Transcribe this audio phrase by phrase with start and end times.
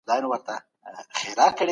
[0.07, 0.15] زه
[1.13, 1.69] خندا کوم.